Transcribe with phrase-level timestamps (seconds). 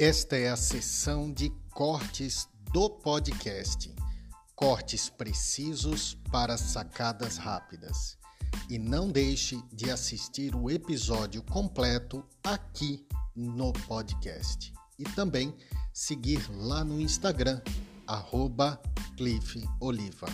[0.00, 3.92] Esta é a sessão de cortes do podcast.
[4.54, 8.16] Cortes precisos para sacadas rápidas.
[8.70, 14.72] E não deixe de assistir o episódio completo aqui no podcast.
[15.00, 15.52] E também
[15.92, 17.60] seguir lá no Instagram,
[18.06, 18.80] arroba
[19.16, 20.28] Cliff Oliva.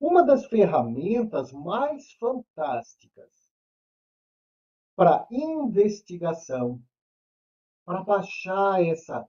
[0.00, 3.41] Uma das ferramentas mais fantásticas
[4.94, 6.82] para investigação,
[7.84, 9.28] para baixar essa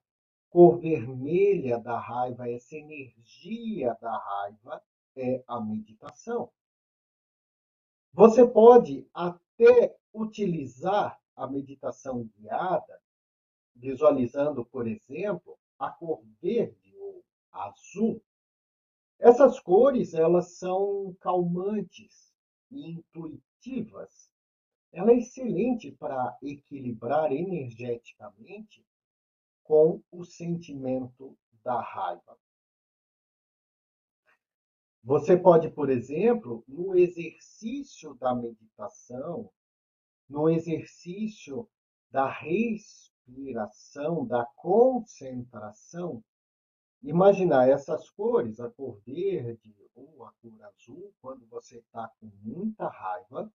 [0.49, 4.83] cor vermelha da raiva, essa energia da raiva,
[5.15, 6.51] é a meditação.
[8.13, 13.01] Você pode até utilizar a meditação guiada,
[13.75, 18.21] visualizando, por exemplo, a cor verde ou azul.
[19.19, 22.31] Essas cores, elas são calmantes
[22.69, 24.32] e intuitivas.
[24.93, 28.85] Ela é excelente para equilibrar energeticamente
[29.63, 32.37] com o sentimento da raiva.
[35.03, 39.51] Você pode, por exemplo, no exercício da meditação,
[40.29, 41.67] no exercício
[42.09, 46.23] da respiração, da concentração,
[47.01, 52.87] imaginar essas cores, a cor verde ou a cor azul, quando você está com muita
[52.87, 53.51] raiva,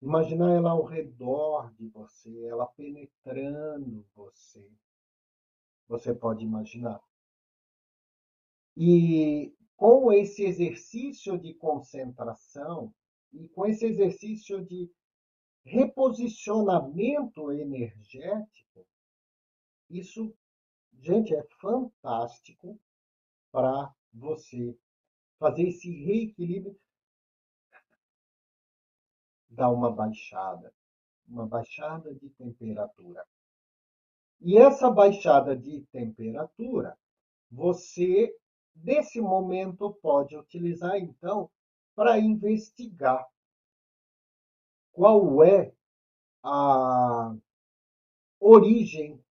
[0.00, 4.70] imaginar ela ao redor de você, ela penetrando você.
[5.88, 7.00] Você pode imaginar.
[8.76, 12.94] E com esse exercício de concentração
[13.32, 14.90] e com esse exercício de
[15.64, 18.86] reposicionamento energético,
[19.90, 20.34] isso,
[21.00, 22.78] gente, é fantástico
[23.50, 24.76] para você
[25.38, 26.78] fazer esse reequilíbrio,
[29.58, 30.72] dar uma baixada,
[31.26, 33.24] uma baixada de temperatura.
[34.40, 36.96] E essa baixada de temperatura,
[37.50, 38.34] você
[38.84, 41.50] Nesse momento, pode utilizar, então,
[41.94, 43.26] para investigar
[44.92, 45.72] qual é
[46.42, 47.34] a
[48.38, 49.22] origem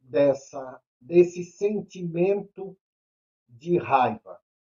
[0.00, 2.76] dessa, desse sentimento
[3.48, 4.40] de raiva.